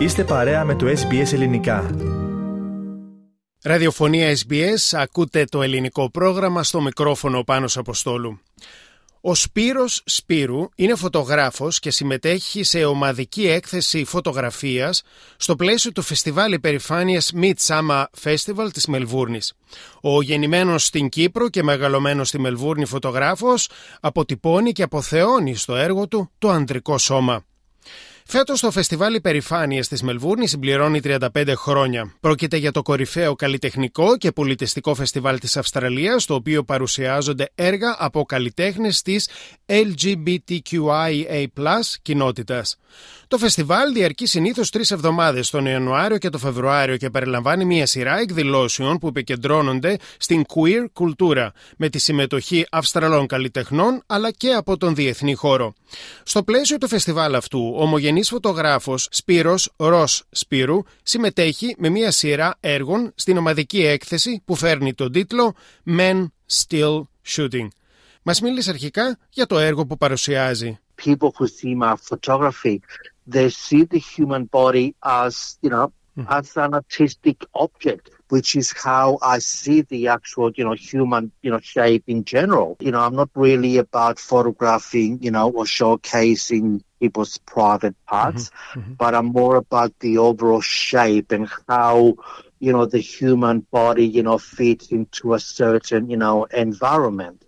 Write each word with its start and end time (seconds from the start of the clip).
Είστε 0.00 0.24
παρέα 0.24 0.64
με 0.64 0.74
το 0.74 0.86
SBS 0.86 1.32
Ελληνικά. 1.32 1.90
Ραδιοφωνία 3.62 4.36
SBS, 4.36 4.98
ακούτε 4.98 5.44
το 5.44 5.62
ελληνικό 5.62 6.10
πρόγραμμα 6.10 6.62
στο 6.62 6.80
μικρόφωνο 6.80 7.44
πάνω 7.44 7.66
Αποστόλου. 7.74 8.40
Ο 9.20 9.34
Σπύρος 9.34 10.02
Σπύρου 10.04 10.68
είναι 10.74 10.94
φωτογράφος 10.94 11.78
και 11.78 11.90
συμμετέχει 11.90 12.62
σε 12.62 12.84
ομαδική 12.84 13.48
έκθεση 13.48 14.04
φωτογραφίας 14.04 15.02
στο 15.36 15.56
πλαίσιο 15.56 15.92
του 15.92 16.02
φεστιβάλ 16.02 16.52
υπερηφάνειας 16.52 17.32
Midsummer 17.40 18.04
Festival 18.22 18.68
της 18.72 18.86
Μελβούρνης. 18.86 19.52
Ο 20.00 20.22
γεννημένος 20.22 20.84
στην 20.84 21.08
Κύπρο 21.08 21.48
και 21.48 21.62
μεγαλωμένος 21.62 22.28
στη 22.28 22.40
Μελβούρνη 22.40 22.84
φωτογράφος 22.84 23.68
αποτυπώνει 24.00 24.72
και 24.72 24.82
αποθεώνει 24.82 25.54
στο 25.54 25.76
έργο 25.76 26.08
του 26.08 26.30
το 26.38 26.48
ανδρικό 26.48 26.98
σώμα. 26.98 27.44
Φέτος 28.32 28.60
το 28.60 28.70
φεστιβάλ 28.70 29.14
Υπερηφάνειας 29.14 29.88
της 29.88 30.02
Μελβούρνης 30.02 30.50
συμπληρώνει 30.50 31.00
35 31.04 31.52
χρόνια. 31.56 32.14
Πρόκειται 32.20 32.56
για 32.56 32.72
το 32.72 32.82
κορυφαίο 32.82 33.34
καλλιτεχνικό 33.34 34.16
και 34.16 34.32
πολιτιστικό 34.32 34.94
φεστιβάλ 34.94 35.38
της 35.38 35.56
Αυστραλίας, 35.56 36.22
στο 36.22 36.34
οποίο 36.34 36.62
παρουσιάζονται 36.64 37.50
έργα 37.54 37.96
από 37.98 38.24
καλλιτέχνες 38.24 39.02
της 39.02 39.28
LGBTQIA 39.66 41.46
κοινότητας. 42.02 42.76
Το 43.28 43.38
φεστιβάλ 43.38 43.92
διαρκεί 43.92 44.26
συνήθως 44.26 44.70
τρεις 44.70 44.90
εβδομάδες 44.90 45.50
τον 45.50 45.66
Ιανουάριο 45.66 46.18
και 46.18 46.28
τον 46.28 46.40
Φεβρουάριο 46.40 46.96
και 46.96 47.10
περιλαμβάνει 47.10 47.64
μια 47.64 47.86
σειρά 47.86 48.18
εκδηλώσεων 48.18 48.98
που 48.98 49.06
επικεντρώνονται 49.06 49.96
στην 50.18 50.44
queer 50.54 50.86
κουλτούρα, 50.92 51.52
με 51.76 51.88
τη 51.88 51.98
συμμετοχή 51.98 52.66
Αυστραλών 52.70 53.26
καλλιτεχνών 53.26 54.02
αλλά 54.06 54.30
και 54.30 54.52
από 54.52 54.76
τον 54.76 54.94
διεθνή 54.94 55.34
χώρο. 55.34 55.74
Στο 56.22 56.42
πλαίσιο 56.42 56.78
του 56.78 56.88
φεστιβάλ 56.88 57.34
αυτού, 57.34 57.74
ο 57.78 57.86
ομογενή 58.20 58.24
φωτογράφος 58.24 59.08
Σπύρος 59.10 59.72
Ρος 59.76 60.24
Σπύρου 60.30 60.82
συμμετέχει 61.02 61.74
με 61.78 61.88
μια 61.88 62.10
σειρά 62.10 62.56
έργων 62.60 63.12
στην 63.14 63.36
ομαδική 63.36 63.84
έκθεση 63.84 64.42
που 64.44 64.54
φέρνει 64.54 64.94
τον 64.94 65.12
τίτλο 65.12 65.54
Men 65.86 66.26
Still 66.50 67.02
Shooting. 67.26 67.68
Μας 68.22 68.40
μίλησε 68.40 68.70
αρχικά 68.70 69.18
για 69.30 69.46
το 69.46 69.58
έργο 69.58 69.86
που 69.86 69.96
παρουσιάζει. 69.96 70.78
People 71.04 71.30
who 71.38 71.46
see 71.46 71.74
my 71.74 71.94
photography, 72.10 72.80
they 73.34 73.48
see 73.48 73.84
the 73.84 74.00
human 74.14 74.44
body 74.50 74.94
as, 75.00 75.34
you 75.62 75.70
know, 75.70 75.86
mm. 76.16 76.26
as 76.38 76.46
an 76.64 76.74
artistic 76.80 77.38
object, 77.64 78.06
which 78.30 78.56
is 78.56 78.72
how 78.72 79.18
I 79.22 79.40
see 79.40 79.82
the 79.82 80.08
actual, 80.08 80.50
you 80.56 80.64
know, 80.64 80.72
human, 80.72 81.32
you 81.42 81.50
know, 81.50 81.60
shape 81.60 82.04
in 82.06 82.24
general. 82.24 82.76
You 82.80 82.92
know, 82.92 83.00
I'm 83.00 83.16
not 83.16 83.30
really 83.34 83.78
about 83.78 84.18
photographing, 84.18 85.22
you 85.22 85.30
know, 85.30 85.50
or 85.50 85.64
showcasing 85.64 86.82
people's 87.00 87.38
private 87.38 87.96
parts, 88.06 88.50
mm-hmm. 88.50 88.80
Mm-hmm. 88.80 88.92
but 88.94 89.14
I'm 89.14 89.26
more 89.26 89.56
about 89.56 89.98
the 90.00 90.18
overall 90.18 90.62
shape 90.62 91.32
and 91.32 91.48
how, 91.68 92.16
you 92.60 92.72
know, 92.72 92.86
the 92.86 92.98
human 93.00 93.60
body, 93.70 94.06
you 94.06 94.22
know, 94.22 94.38
fits 94.38 94.92
into 94.92 95.34
a 95.34 95.40
certain, 95.40 96.10
you 96.10 96.16
know, 96.16 96.44
environment. 96.44 97.44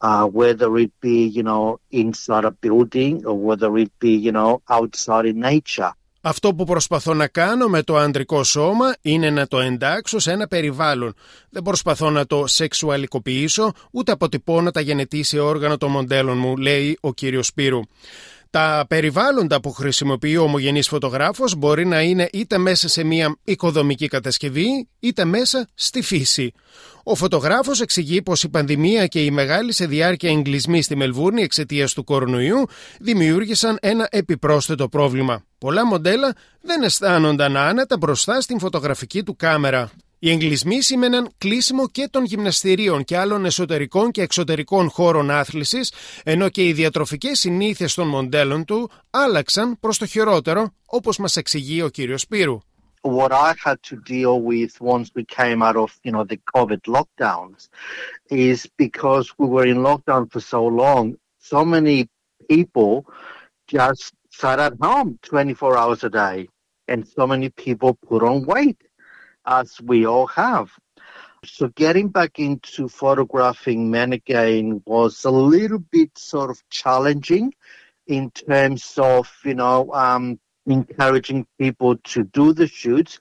uh, 0.00 0.26
whether 0.26 0.76
it 0.78 0.92
be, 1.00 1.26
you 1.26 1.42
know, 1.42 1.80
inside 1.90 2.44
a 2.44 2.50
building 2.50 3.24
or 3.26 3.38
whether 3.38 3.76
it 3.78 3.98
be, 3.98 4.16
you 4.16 4.32
know, 4.32 4.62
outside 4.68 5.26
in 5.26 5.40
nature. 5.40 5.92
Αυτό 6.28 6.54
που 6.54 6.64
προσπαθώ 6.64 7.14
να 7.14 7.26
κάνω 7.26 7.68
με 7.68 7.82
το 7.82 7.96
ανδρικό 7.96 8.44
σώμα 8.44 8.96
είναι 9.02 9.30
να 9.30 9.46
το 9.46 9.58
εντάξω 9.58 10.18
σε 10.18 10.32
ένα 10.32 10.46
περιβάλλον. 10.46 11.14
Δεν 11.50 11.62
προσπαθώ 11.62 12.10
να 12.10 12.26
το 12.26 12.46
σεξουαλικοποιήσω, 12.46 13.72
ούτε 13.90 14.12
αποτυπώνω 14.12 14.70
τα 14.70 14.80
γενετήσια 14.80 15.42
όργανα 15.42 15.76
των 15.76 15.90
μοντέλων 15.90 16.38
μου, 16.38 16.56
λέει 16.56 16.98
ο 17.00 17.12
κύριος 17.12 17.46
Σπύρου. 17.46 17.80
Τα 18.50 18.84
περιβάλλοντα 18.88 19.60
που 19.60 19.72
χρησιμοποιεί 19.72 20.36
ο 20.36 20.42
ομογενής 20.42 20.88
φωτογράφος 20.88 21.54
μπορεί 21.54 21.86
να 21.86 22.02
είναι 22.02 22.28
είτε 22.32 22.58
μέσα 22.58 22.88
σε 22.88 23.04
μια 23.04 23.36
οικοδομική 23.44 24.08
κατασκευή, 24.08 24.88
είτε 25.00 25.24
μέσα 25.24 25.68
στη 25.74 26.02
φύση. 26.02 26.52
Ο 27.08 27.14
φωτογράφος 27.14 27.80
εξηγεί 27.80 28.22
πως 28.22 28.42
η 28.42 28.48
πανδημία 28.48 29.06
και 29.06 29.24
η 29.24 29.30
μεγάλη 29.30 29.72
σε 29.72 29.86
διάρκεια 29.86 30.30
εγκλισμοί 30.30 30.82
στη 30.82 30.96
Μελβούρνη 30.96 31.42
εξαιτίας 31.42 31.92
του 31.92 32.04
κορονοϊού 32.04 32.66
δημιούργησαν 33.00 33.78
ένα 33.80 34.08
επιπρόσθετο 34.10 34.88
πρόβλημα. 34.88 35.44
Πολλά 35.58 35.86
μοντέλα 35.86 36.34
δεν 36.60 36.82
αισθάνονταν 36.82 37.56
άνετα 37.56 37.96
μπροστά 37.96 38.40
στην 38.40 38.58
φωτογραφική 38.58 39.22
του 39.22 39.36
κάμερα. 39.36 39.90
Οι 40.18 40.30
εγκλισμοί 40.30 40.80
σήμαιναν 40.82 41.28
κλείσιμο 41.38 41.88
και 41.88 42.08
των 42.10 42.24
γυμναστηρίων 42.24 43.04
και 43.04 43.16
άλλων 43.16 43.44
εσωτερικών 43.44 44.10
και 44.10 44.22
εξωτερικών 44.22 44.90
χώρων 44.90 45.30
άθλησης, 45.30 45.92
ενώ 46.24 46.48
και 46.48 46.66
οι 46.66 46.72
διατροφικές 46.72 47.38
συνήθειες 47.38 47.94
των 47.94 48.08
μοντέλων 48.08 48.64
του 48.64 48.90
άλλαξαν 49.10 49.78
προς 49.80 49.98
το 49.98 50.06
χειρότερο, 50.06 50.74
όπως 50.86 51.18
μας 51.18 51.36
εξηγεί 51.36 51.82
ο 51.82 51.88
κύριος 51.88 52.20
Σπύρου. 52.20 52.60
what 53.06 53.32
I 53.32 53.54
had 53.64 53.80
to 53.84 53.96
deal 54.14 54.40
with 54.40 54.80
once 54.80 55.10
we 55.14 55.24
came 55.24 55.62
out 55.62 55.76
of, 55.76 55.90
you 56.02 56.10
know, 56.10 56.24
the 56.24 56.40
COVID 56.54 56.82
lockdowns 56.96 57.68
is 58.30 58.68
because 58.76 59.32
we 59.38 59.46
were 59.46 59.66
in 59.66 59.78
lockdown 59.78 60.30
for 60.32 60.40
so 60.40 60.66
long, 60.66 61.16
so 61.38 61.64
many 61.64 62.08
people 62.48 63.06
just 63.68 64.12
sat 64.30 64.58
at 64.58 64.74
home 64.80 65.18
24 65.22 65.76
hours 65.76 66.04
a 66.04 66.10
day. 66.10 66.48
And 66.88 67.06
so 67.06 67.26
many 67.26 67.48
people 67.50 67.94
put 67.94 68.22
on 68.22 68.44
weight, 68.44 68.80
as 69.46 69.80
we 69.80 70.06
all 70.06 70.26
have. 70.28 70.70
So 71.44 71.68
getting 71.68 72.08
back 72.08 72.38
into 72.38 72.88
photographing 72.88 73.90
men 73.90 74.12
again 74.12 74.82
was 74.86 75.24
a 75.24 75.30
little 75.30 75.78
bit 75.78 76.10
sort 76.18 76.50
of 76.50 76.62
challenging 76.70 77.52
in 78.06 78.30
terms 78.30 78.98
of, 78.98 79.32
you 79.44 79.54
know, 79.54 79.92
um, 79.92 80.40
encouraging 80.66 81.46
people 81.58 81.96
to 81.96 82.24
do 82.24 82.52
the 82.52 82.66
shoots, 82.66 83.20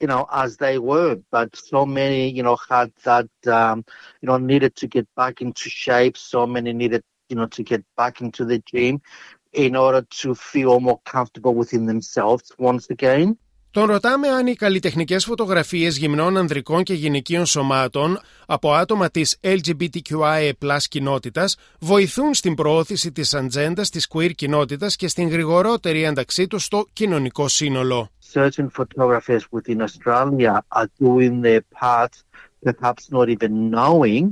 you 0.00 0.06
know, 0.06 0.26
as 0.32 0.56
they 0.56 0.78
were. 0.78 1.18
But 1.30 1.56
so 1.56 1.84
many, 1.84 2.30
you 2.30 2.42
know, 2.42 2.56
had 2.68 2.92
that, 3.04 3.28
um, 3.46 3.84
you 4.20 4.28
know, 4.28 4.36
needed 4.38 4.76
to 4.76 4.86
get 4.86 5.08
back 5.16 5.40
into 5.40 5.68
shape. 5.68 6.16
So 6.16 6.46
many 6.46 6.72
needed, 6.72 7.02
you 7.28 7.36
know, 7.36 7.46
to 7.46 7.62
get 7.62 7.84
back 7.96 8.20
into 8.20 8.44
the 8.44 8.58
gym 8.60 9.00
in 9.52 9.74
order 9.74 10.06
to 10.10 10.34
feel 10.34 10.80
more 10.80 11.00
comfortable 11.04 11.54
within 11.54 11.86
themselves 11.86 12.52
once 12.58 12.90
again. 12.90 13.38
Τον 13.76 13.86
ρωτάμε 13.86 14.28
αν 14.28 14.46
οι 14.46 14.54
καλλιτεχνικές 14.54 15.24
φωτογραφίες 15.24 15.96
γυμνών 15.96 16.36
ανδρικών 16.36 16.82
και 16.82 16.94
γυναικείων 16.94 17.46
σωμάτων 17.46 18.18
από 18.46 18.72
άτομα 18.72 19.10
της 19.10 19.38
LGBTQIA 19.40 20.78
κοινότητας 20.88 21.56
βοηθούν 21.80 22.34
στην 22.34 22.54
προώθηση 22.54 23.12
της 23.12 23.34
ατζέντα 23.34 23.82
της 23.82 24.08
queer 24.14 24.30
κοινότητας 24.34 24.96
και 24.96 25.08
στην 25.08 25.28
γρηγορότερη 25.28 26.02
ένταξή 26.02 26.46
τους 26.46 26.64
στο 26.64 26.86
κοινωνικό 26.92 27.48
σύνολο. 27.48 28.10
Certain 28.32 28.66
photographers 28.78 29.44
within 29.50 29.80
Australia 29.80 30.54
are 30.68 30.88
doing 31.00 31.40
their 31.42 31.60
part, 31.80 32.12
perhaps 32.64 33.08
not 33.10 33.28
even 33.28 33.70
knowing 33.70 34.30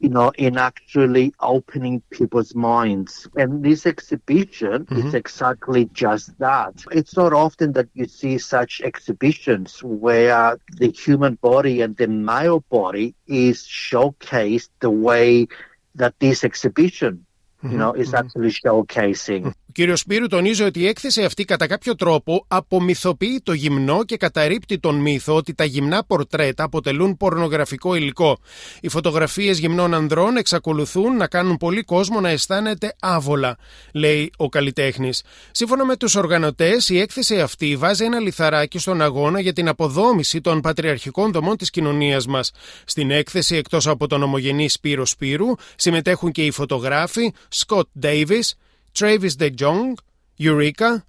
you 0.00 0.08
know, 0.08 0.32
in 0.36 0.58
actually 0.58 1.32
opening 1.40 2.02
people's 2.10 2.54
minds. 2.54 3.28
And 3.36 3.64
this 3.64 3.86
exhibition 3.86 4.84
mm-hmm. 4.84 5.06
is 5.06 5.14
exactly 5.14 5.86
just 5.92 6.38
that. 6.38 6.84
It's 6.90 7.16
not 7.16 7.32
often 7.32 7.72
that 7.72 7.88
you 7.94 8.06
see 8.06 8.38
such 8.38 8.80
exhibitions 8.82 9.82
where 9.82 10.58
the 10.76 10.90
human 10.90 11.36
body 11.36 11.80
and 11.80 11.96
the 11.96 12.08
male 12.08 12.60
body 12.70 13.14
is 13.26 13.62
showcased 13.62 14.70
the 14.80 14.90
way 14.90 15.48
that 15.94 16.18
this 16.18 16.44
exhibition 16.44 17.24
you 17.70 17.78
know, 17.78 17.92
is 17.92 18.12
actually 18.12 18.50
showcasing. 18.50 19.54
Κύριος 19.74 20.00
Σπύρου 20.00 20.26
τονίζει 20.26 20.62
ότι 20.62 20.80
η 20.80 20.86
έκθεση 20.86 21.24
αυτή 21.24 21.44
κατά 21.44 21.66
κάποιο 21.66 21.94
τρόπο 21.94 22.44
απομυθοποιεί 22.48 23.40
το 23.42 23.52
γυμνό 23.52 24.04
και 24.04 24.16
καταρρύπτει 24.16 24.78
τον 24.78 24.94
μύθο 24.94 25.34
ότι 25.34 25.54
τα 25.54 25.64
γυμνά 25.64 26.04
πορτρέτα 26.04 26.64
αποτελούν 26.64 27.16
πορνογραφικό 27.16 27.94
υλικό. 27.94 28.38
Οι 28.80 28.88
φωτογραφίες 28.88 29.58
γυμνών 29.58 29.94
ανδρών 29.94 30.36
εξακολουθούν 30.36 31.16
να 31.16 31.26
κάνουν 31.26 31.56
πολύ 31.56 31.82
κόσμο 31.82 32.20
να 32.20 32.28
αισθάνεται 32.28 32.94
άβολα, 33.00 33.56
λέει 33.92 34.30
ο 34.36 34.48
καλλιτέχνης. 34.48 35.22
Σύμφωνα 35.50 35.84
με 35.84 35.96
τους 35.96 36.14
οργανωτές, 36.14 36.88
η 36.88 36.98
έκθεση 36.98 37.40
αυτή 37.40 37.76
βάζει 37.76 38.04
ένα 38.04 38.18
λιθαράκι 38.18 38.78
στον 38.78 39.02
αγώνα 39.02 39.40
για 39.40 39.52
την 39.52 39.68
αποδόμηση 39.68 40.40
των 40.40 40.60
πατριαρχικών 40.60 41.32
δομών 41.32 41.56
της 41.56 41.70
κοινωνίας 41.70 42.26
μας. 42.26 42.50
Στην 42.84 43.10
έκθεση, 43.10 43.56
εκτός 43.56 43.86
από 43.86 44.06
τον 44.06 44.22
ομογενή 44.22 44.68
Σπύρο 44.68 45.06
Σπύρου, 45.06 45.54
συμμετέχουν 45.76 46.32
και 46.32 46.44
οι 46.44 46.50
φωτογράφοι 46.50 47.32
Scott 47.54 48.02
Davis, 48.02 48.52
Travis 48.98 49.36
De 49.38 49.50
Jong, 49.60 49.94
Eureka, 50.38 51.04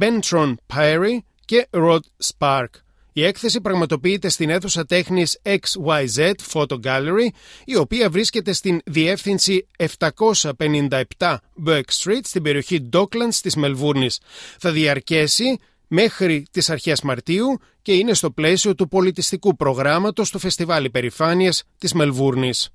Bentron 0.00 0.54
Perry 0.74 1.18
και 1.44 1.68
Rod 1.70 2.00
Spark. 2.26 2.68
Η 3.12 3.24
έκθεση 3.24 3.60
πραγματοποιείται 3.60 4.28
στην 4.28 4.50
αίθουσα 4.50 4.84
τέχνης 4.86 5.40
XYZ 5.44 6.32
Photo 6.52 6.80
Gallery, 6.84 7.28
η 7.64 7.76
οποία 7.76 8.10
βρίσκεται 8.10 8.52
στην 8.52 8.80
διεύθυνση 8.84 9.66
757 9.76 11.36
Burke 11.66 11.90
Street 12.02 12.20
στην 12.22 12.42
περιοχή 12.42 12.88
Docklands 12.92 13.34
της 13.42 13.56
Μελβούρνης. 13.56 14.20
Θα 14.58 14.72
διαρκέσει 14.72 15.58
μέχρι 15.88 16.46
τις 16.50 16.70
αρχές 16.70 17.00
Μαρτίου 17.00 17.58
και 17.82 17.92
είναι 17.92 18.14
στο 18.14 18.30
πλαίσιο 18.30 18.74
του 18.74 18.88
πολιτιστικού 18.88 19.56
προγράμματος 19.56 20.30
του 20.30 20.38
Φεστιβάλ 20.38 20.84
Υπερηφάνειας 20.84 21.62
της 21.78 21.92
Μελβούρνης. 21.92 22.70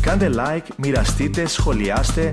Κάντε 0.00 0.30
like, 0.36 0.66
μοιραστείτε, 0.76 1.46
σχολιάστε, 1.46 2.32